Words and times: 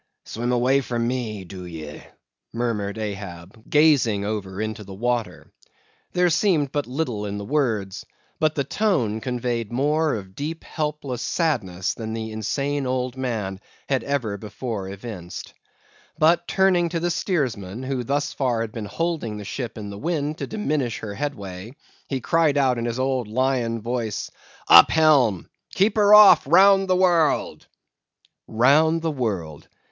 "Swim 0.25 0.51
away 0.51 0.81
from 0.81 1.07
me, 1.07 1.43
do 1.43 1.63
ye?" 1.63 2.01
murmured 2.51 2.97
Ahab, 2.97 3.61
gazing 3.69 4.25
over 4.25 4.59
into 4.59 4.83
the 4.83 4.95
water. 4.95 5.51
There 6.13 6.31
seemed 6.31 6.71
but 6.71 6.87
little 6.87 7.27
in 7.27 7.37
the 7.37 7.45
words, 7.45 8.03
but 8.39 8.55
the 8.55 8.63
tone 8.63 9.21
conveyed 9.21 9.71
more 9.71 10.15
of 10.15 10.33
deep 10.33 10.63
helpless 10.63 11.21
sadness 11.21 11.93
than 11.93 12.13
the 12.13 12.31
insane 12.31 12.87
old 12.87 13.15
man 13.15 13.59
had 13.87 14.03
ever 14.03 14.37
before 14.39 14.89
evinced. 14.89 15.53
But 16.17 16.47
turning 16.47 16.89
to 16.89 16.99
the 16.99 17.11
steersman, 17.11 17.83
who 17.83 18.03
thus 18.03 18.33
far 18.33 18.61
had 18.61 18.71
been 18.71 18.85
holding 18.85 19.37
the 19.37 19.45
ship 19.45 19.77
in 19.77 19.91
the 19.91 19.99
wind 19.99 20.39
to 20.39 20.47
diminish 20.47 20.97
her 20.97 21.13
headway, 21.13 21.75
he 22.07 22.21
cried 22.21 22.57
out 22.57 22.79
in 22.79 22.85
his 22.85 22.97
old 22.99 23.27
lion 23.27 23.79
voice,—"Up 23.81 24.89
helm! 24.89 25.47
Keep 25.75 25.95
her 25.97 26.11
off 26.15 26.47
round 26.47 26.87
the 26.87 26.95
world!" 26.95 27.67
Round 28.47 29.03
the 29.03 29.11
world! 29.11 29.67